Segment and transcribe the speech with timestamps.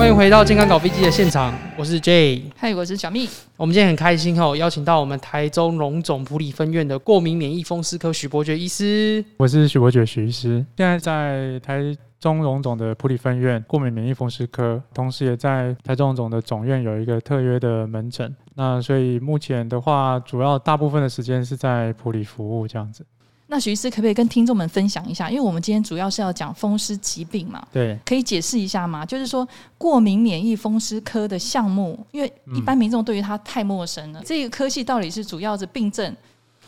[0.00, 3.28] 欢迎回到健康搞飞机的现场，我是 Jay，嗨，我是小蜜。
[3.58, 9.22] 我们今天很开心哦，邀请到我们台中荣总普里分院的过敏免疫风湿科许伯爵医师。
[9.36, 18.34] 我是许伯爵许医师，现在在台中荣总的普里分院过敏免疫风湿科，同时也在台中荣总的总院有一个特约的门诊。
[18.54, 23.04] 那所以目前的话，主要大部分的时间是在普里服务这样子。
[23.50, 25.28] 那徐医师可不可以跟听众们分享一下？
[25.28, 29.04] 因为我们今天主要是要讲风湿疾病嘛，对，可以解释一下吗？
[29.04, 29.46] 就是说
[29.76, 36.16] 过敏免疫风湿科的项目，因为一般民众对于它太陌生了，嗯、这个科系到底是主要的病症？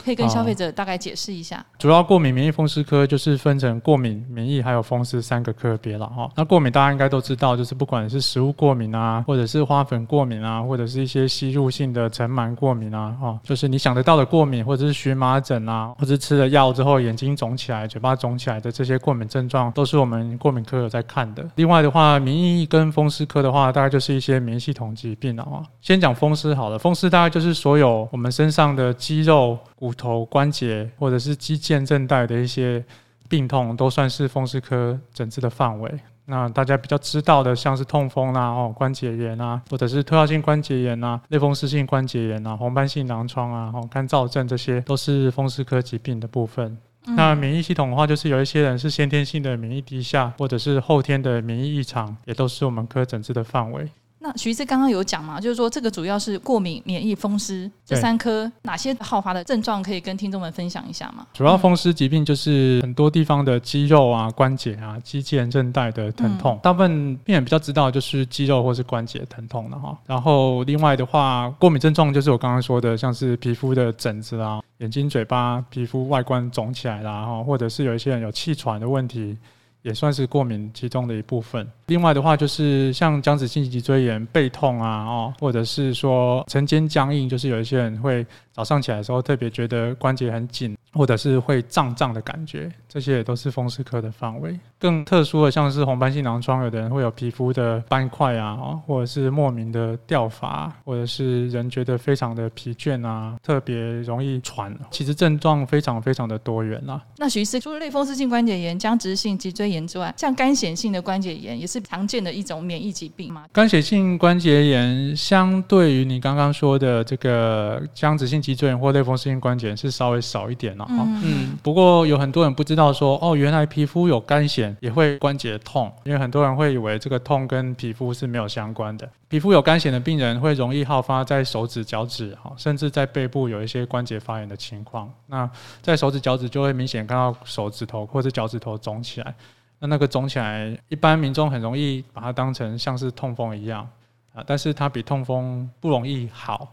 [0.05, 1.65] 可以跟消费者大概解释一下。
[1.79, 6.31] 主要过敏免疫风湿科就是分成过敏、免疫还有风湿三个科别了哈。
[6.37, 21.45] 那过敏大家应该都知道，就是不管是食物过敏啊，或者是花粉过敏啊，或者是一些吸入性的尘螨过敏啊，哈，就是你想得到的过敏，或者是荨麻疹啊，或者是吃了药之后眼睛肿起来、嘴巴肿起来的这些过敏症状，都是我们过敏科有在看的。
[21.57, 25.63] 另外的话，免疫跟风湿科的话，大概就是一些免疫系统疾病了啊。
[25.81, 29.59] 先讲风湿好了，风湿大概就是所有我们身上的肌肉。
[29.83, 32.85] 骨头、关节或者是肌腱、韧带的一些
[33.29, 35.93] 病痛，都算是风湿科诊治的范围。
[36.25, 46.79] 那大家比较知道的，像是痛风啊、哦关节炎啊，或者是退化性关节炎啊、类风湿性关节炎啊、红斑性狼疮啊、哦干燥症，这些都是风湿科疾病的部分。
[47.07, 53.89] 嗯、那免疫系统的话，就是有一些人是先天性的免疫低下，或者是后天的免疫异常，也都是我们科诊治的范围。
[54.23, 61.27] 那徐医师刚刚有讲嘛，就是说这个主要是过敏、免疫、风湿这三科，哪些好发的症状可以跟听众们分享一下吗？
[61.33, 69.99] 主要风湿疾病就是很多地方的肌肉啊、关节啊、肌腱、韧带的疼痛，大部分病人比较知道就是肌肉或是关节疼痛的哈。
[70.07, 79.37] 然后另外的话，过敏症状就是我刚刚说的，像是皮肤的疹子啊、眼睛、嘴巴、皮肤外观肿起来啦，哈，或者是有一些人有气喘的问题。
[79.83, 81.69] 也算是过敏其中的一部分。
[81.87, 90.77] 另外的话，就是像僵直性脊椎炎、背痛啊，哦，或者是说晨间僵硬，就是有一些人会早上起来的时候特别觉得关节很紧。
[90.93, 94.59] 或者是会胀胀的感觉，这些也都是风湿科的范围。
[94.79, 104.77] 更特殊的，像是红斑性狼疮，有的人会有皮肤的斑块啊，或者是莫名的掉发，或者是人觉得非常的疲倦啊，特别容易喘。
[104.91, 107.01] 其实症状非常非常的多元啊。
[107.17, 113.47] 那徐医师，除了类风湿性关节炎、僵直性脊椎炎之外，像干癣性的关节炎也是常见的一种免疫疾病吗？
[113.53, 120.77] 干癣性关节炎相对于你刚刚说的这个僵直性脊椎炎或类风湿性关节炎是稍微少一点。
[120.91, 129.09] 嗯，不过有很多人不知道说，哦，原来皮肤有干癣也会关节痛，因为很多人会以为这个痛跟皮肤是没有相关的。
[129.29, 135.11] 皮肤有干癣的病人会容易好发在手指、脚趾，哈，甚至在背部有一些关节发炎的情况。
[135.27, 135.49] 那
[135.81, 139.35] 在手指、脚趾就会明显看到手指头或者脚趾头肿起来，
[139.79, 143.89] 那那个肿起来，一般民众很容易把它当成像是痛风一样
[144.35, 146.69] 啊，但是它比痛风不容易好。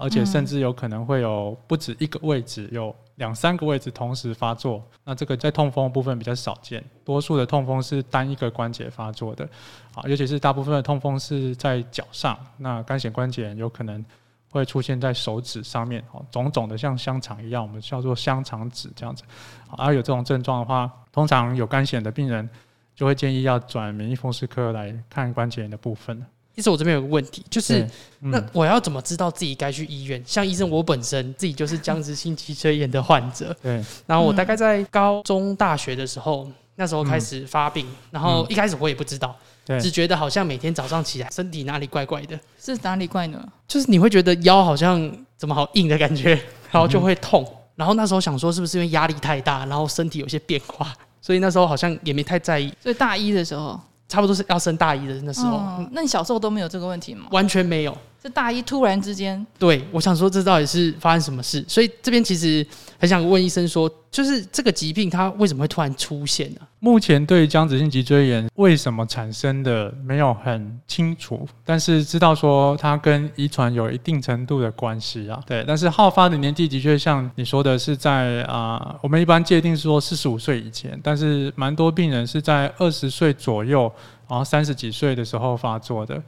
[0.00, 4.82] 而且甚至有可能会有不止一个位置，有两三个位置同时发作。
[5.04, 9.48] 那这个在痛风的部分比较少见，多数的痛风是单一个关节发作的。
[9.94, 14.04] 啊，尤其是大部分的痛风是在脚上，那干癬关节炎有可能
[14.50, 19.22] 会出现在手指上面，哦，肿肿的像香肠一样，我们叫做香肠指这样子。
[19.70, 22.48] 而有这种症状的话，通常有干癬的病人
[22.96, 26.26] 就会建议要转免疫风湿科来看关节炎的部分。
[26.54, 27.80] 其实我这边有个问题，就是、
[28.20, 30.22] 嗯、那我要怎么知道自己该去医院？
[30.26, 33.56] 像医生，我本身自己就是僵直性脊椎炎的患者。
[33.62, 33.82] 对。
[34.06, 36.46] 然后我大概在高中、大学的时候，
[36.76, 39.34] 那时候开始发病，嗯、然后一开始我也不知道，
[39.80, 42.38] 只觉得好像每天早上起来身体哪里怪怪的。
[42.60, 43.42] 是哪里怪呢？
[43.66, 46.34] 就是你会觉得腰好像怎么好硬的感觉，
[46.70, 47.42] 然后就会痛。
[47.48, 50.92] 嗯、然后那时候想说，是不是因为压力太大，然后身体有些变化？
[51.22, 52.70] 所以那时候好像也没太在意。
[52.82, 53.80] 所以大一的时候。
[54.12, 57.28] 差不多是要升大一的那时候，嗯，那你小时候都没有这个问题吗？
[57.30, 57.96] 完全没有。
[58.22, 61.64] 这大一突然之间，对，我想说这到底是发生什么事？
[61.66, 62.64] 所以这边其实
[62.96, 66.60] 很想问医生说，就是这个疾病它为什么会突然出现呢？
[66.78, 75.42] 目前对于僵直性脊椎炎为什么产生的没有很清楚，但是知道说它跟遗传有一定程度的关系啊。
[75.44, 83.92] 对，但是好发的年纪的确像你说的是在啊、呃，我们一般界定说四十五岁以前，但是蛮多病人是在二十岁左右，
[84.28, 86.22] 然后三十几岁的时候发作的。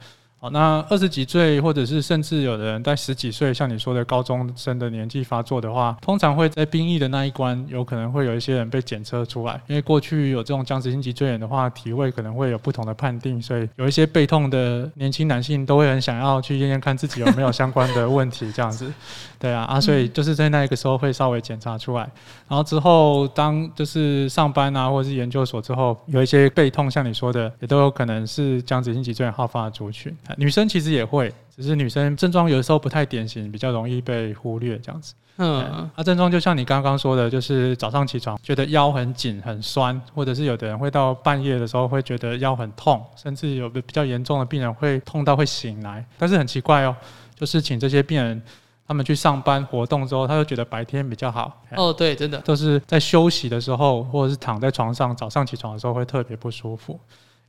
[0.51, 9.59] 那二十几岁，或者是甚至有的人在十几岁，像你说的高中生的年纪发作的话，通常会在兵役的那一关，有可能会有一些人被检测出来。
[9.65, 18.93] 因为过去有这种僵直性脊椎炎的话，体位可能会有不同的判定，所以有一些背痛的年轻男性都会很想要去验验看自己有没有相关的问题，这样子。
[19.39, 22.01] 对啊，啊，所以就是在那个时候会稍微检查出来，
[22.47, 30.15] 然后之后当就是上班啊，或者是研究所之后，有一些背痛，像你说的，也都有可能是僵直性脊椎炎好发的族群。
[30.37, 35.13] 女生其实也会，只是女生症状有的时候不太典型，比较容易被忽略这样子。
[35.37, 46.05] 嗯，啊，症状就像你刚刚说的，就是早上起床觉得腰很紧很酸，或者是有的人会到半夜的时候会觉得腰很痛，甚至有的比较严重的病人会痛到会醒来。
[46.17, 46.95] 但是很奇怪哦，
[47.35, 48.41] 就是请这些病人。
[48.87, 51.59] 他们去上班活动之后，他就觉得白天比较好。
[51.71, 56.99] 哦，对，真的都是在休息的时候，或者是躺在床上，早上起床的时候会特别不舒服。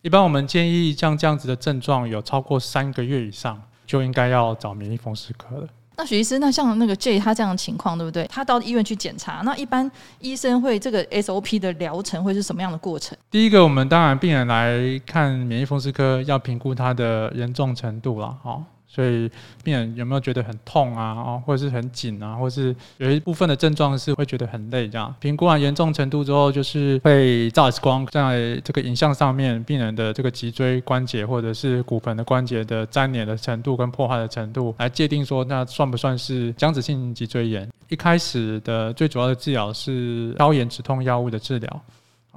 [0.07, 5.67] 一般我们建议像这样子的症状有超过三个月以上，就应该要找免疫风湿科了。
[5.97, 8.25] 那许医师，那像那个 J 他这样的情况，对不对？
[8.31, 13.19] 他到医院去检查，那一般医生会这个 SOP 的疗程会是什么样的过程？
[13.33, 18.63] 第一个，我们当然病人来看免疫风湿科，要评估他的严重程度了，哈。
[18.97, 19.31] 所以
[19.63, 21.37] 病人有没有觉得很痛啊？
[21.45, 22.35] 或者是很紧啊？
[22.35, 25.15] 或者是有一部分的症状是会觉得很累这样。
[25.21, 37.69] 评估完严重程度之后，就是会照 X 光，在这个影像上面，病人的这个脊椎关节或者是骨盆的关节的粘连的程度跟破坏的程度，来界定说那算不算是僵直性脊椎炎。
[37.89, 41.83] 一开始的最主要的治疗是消炎止痛药物的治疗。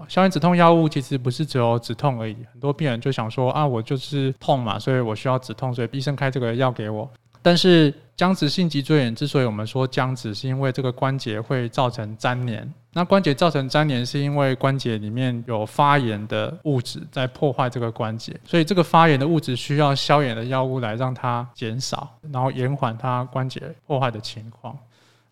[0.08, 7.10] 消炎止痛药物其实不是只有止痛而已，很多病人就想说啊，我就是痛嘛，所以我需要止痛，所以医生开这个药给我。
[7.42, 12.74] 但是僵直性脊椎炎之所以我们说僵直，是因为这个关节会造成粘连。
[12.92, 24.78] 那关节造成粘连，是因为关节里面有发炎的物质在破坏这个关节，所以这个发炎的物质需要消炎的药物来让它减少，然后延缓它关节破坏的情况。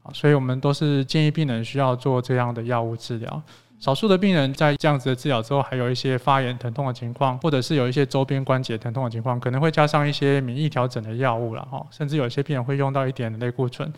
[0.03, 3.41] 啊，所以我们都是建议病人需要做这样的药物治疗。
[3.79, 13.91] 少数的病人在这样子的治疗之后，还有一些发炎疼痛的情况，或者是有一些周边关节疼痛的情况，可能会加上一些免疫调整的药物了哈，甚至有些病人会用到一点类固醇。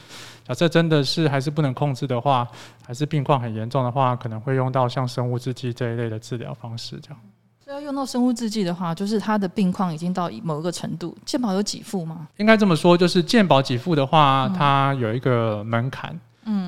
[0.46, 2.46] 假设真的是还是不能控制的话，
[2.86, 7.20] 还是病况很严重的话，可能会用到像生物制剂这一类的治疗方式这样。
[7.64, 12.28] 所以要用到生物制剂的话，就是他的病况已经到某一个程度，健保有给付吗？
[12.36, 16.20] 应该这么说，就是健保给付的话，它有一个门槛。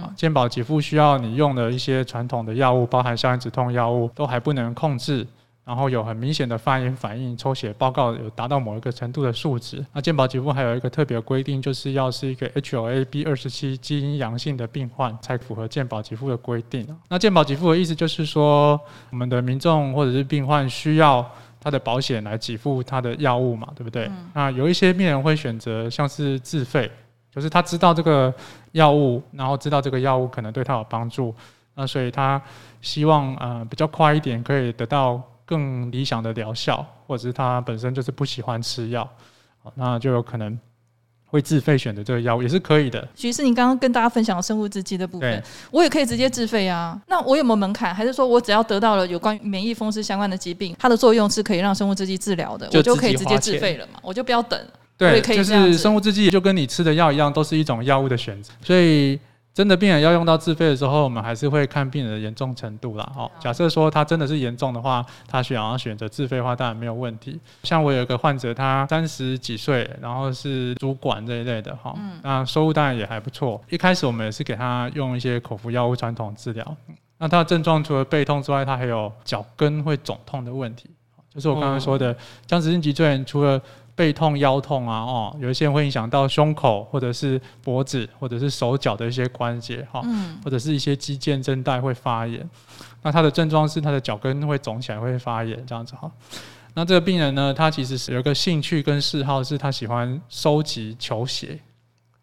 [0.01, 5.25] 嗯，健保给付需要你用的一些传统的药物，包含消炎止痛药物，都还不能控制，
[5.63, 9.85] 然后有很明显的发炎反应，抽血报告有达到某一个程度的数值。
[9.93, 16.87] 那健保给付还有一个特别规定，就是要是一个 HLA-B 二十七基因阳性的病患才符合健保给付的规定。
[17.09, 18.79] 那健保给付的意思就是说，
[19.11, 24.05] 我们的民众或者是病患需要他的保险来给付他的药物嘛，对不对？
[24.05, 24.29] 嗯。
[24.33, 26.91] 那有一些病人会选择像是自费。
[27.33, 28.33] 就是他知道这个
[28.73, 31.33] 药物，然后知道这个药物可能对他有帮助，
[31.75, 32.41] 那所以他
[32.81, 39.09] 希望呃比较快一点可以得到更理想的疗效，或者是他本身就是不喜欢吃药，
[39.75, 40.59] 那就有可能
[41.25, 43.07] 会自费选择这个药物也是可以的。
[43.15, 47.01] 许医师，你刚刚跟大家分享了生物制剂的部分，我也可以直接自费啊？
[47.07, 47.95] 那我有没有门槛？
[47.95, 53.99] 还是说我只要得到了有关免疫风湿相关的疾病，它的作用是可以让生物制剂治疗的，我就可以直接自费了嘛？
[54.01, 54.59] 我就不要等。
[55.09, 58.53] 对，就是生物制剂，就跟你吃的药一样，都是一种药物的选择。
[58.63, 59.19] 所以，
[59.53, 63.11] 真的病人要用到自费的时候，我们还是会看病人的严重程度啦。
[63.13, 67.39] 好，假设说他真的是严重的话，他想要选择自费的话，当然没有问题。
[67.63, 73.61] 像我有一个患者，他三十几岁，然后是主管这一类的哈，那收入当然也还不错。
[73.69, 76.77] 一开始我们也是给他用一些口服药物传统治疗。
[77.17, 80.89] 那他的症状除了背痛之外，他还有脚跟会肿痛的问题，
[81.33, 82.15] 就是我刚刚说的
[82.47, 83.61] 僵直性脊椎炎，除了
[83.95, 90.01] 背痛、腰痛啊，哦，有一些人会影响到胸口，或者是脖子，或者是手脚的一些关节，哈，
[90.43, 92.49] 或者是一些肌腱、韧带会发炎。
[93.03, 96.09] 那他的症状是他的脚跟会肿起来，会发炎这样子哈。
[96.73, 101.59] 那这个病人呢，他其实是有一个兴趣跟嗜好，是他喜欢收集球鞋，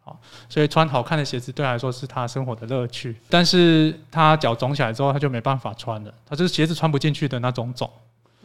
[0.02, 3.14] 好，所以穿好看的鞋子对他来说是他生活的乐趣。
[3.28, 7.90] 但是他脚肿起来之后，他就没办法穿了，他就是鞋子穿不进去的那种肿。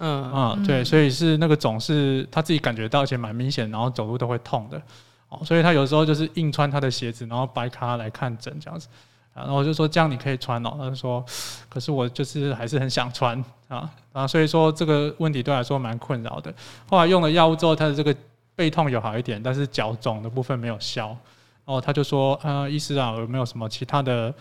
[0.03, 0.31] 嗯。
[0.33, 4.81] 嗯，对，所以是那个肿是他自己感觉到，而且蛮明显，然后走路都会痛的，
[5.29, 8.87] 哦，所以他有时候就是硬穿他的鞋子，然后掰开来看诊这样子，
[9.33, 11.23] 然后我就说这样你可以穿哦，他就说，
[11.69, 13.43] 可是我就是还是很想穿。
[13.69, 16.53] 啊啊，所以说这个问题对他来说蛮困扰的。
[16.87, 18.15] 后来用了药物之后，他的这个
[18.55, 24.31] 背痛有好一点，但是脚肿的部分没有消，然后他就说，呃，医师啊，有没有什么其他的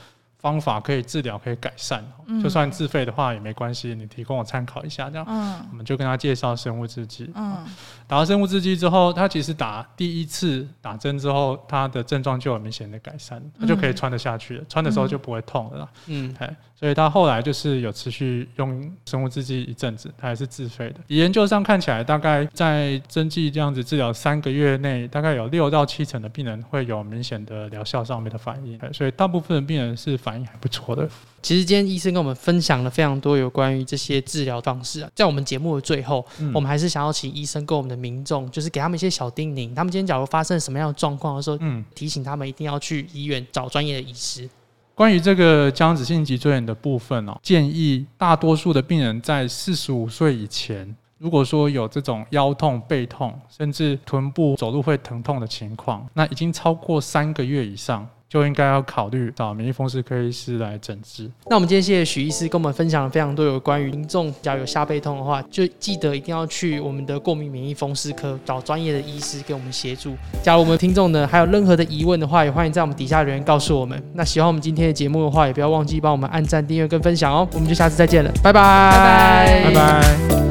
[0.42, 2.04] 方法可以治疗，可以改善。
[2.26, 7.30] 嗯、就算自费的话也没关系，你提供我参考一下，这样，嗯、我们就跟他介绍生物制剂。
[7.36, 7.64] 嗯，
[8.08, 15.88] 打了生物制剂之后，他其实打第一次打针之后，他的症状就有明显的改善，他就可以穿得下去了，穿的时候就不会痛了。
[16.06, 16.34] 嗯，
[16.82, 20.96] 所以他后来就是有持续用生物制剂一阵子，他还是自费的。
[21.06, 31.08] 以研究上看起来，大概在针剂这样子治疗三个月内，大概有六到七成的病人会有明显的疗效上面的反应，所以大部分的病人是反应还不错的。
[31.40, 44.50] 其实今天医生跟我们分享了非常多有关于这些治疗方式啊，在我们节目的最后，嗯、我们还是想要请医生跟我们的民众，就是给他们一些小叮咛，他们今天假如发生什么样的状况的时候，嗯，提醒他们一定要去医院找专业的医师。
[44.94, 58.06] 关于这个僵直性脊椎炎的部分哦，建议大多数的病人在四十五岁以前，如果说有这种腰痛、背痛，甚至臀部走路会疼痛的情况，那已经超过三个月以上。
[58.32, 61.30] 就应该要考虑找免疫风湿科医师来诊治。
[61.50, 70.16] 那我们今天谢谢许医师跟我们分享了非常多有关于民众，只要有下背痛的话，就记得一定要去我们的过敏免疫风湿科找专业的医师给我们协助。
[70.42, 74.02] 假如我们听众呢还有任何的疑问的话，也欢迎在我们底下留言告诉我们。
[74.14, 77.46] 那喜欢我们今天的节目的话，也不要忘记帮我们按赞、订阅跟分享哦。
[77.52, 80.41] 我们就下次再见了，拜拜，拜拜，拜拜。